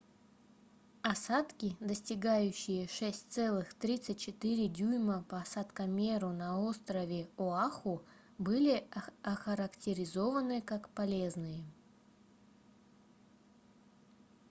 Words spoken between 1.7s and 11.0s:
достигающие 6,34 дюйма по осадкомеру на острове оаху были охарактеризованы как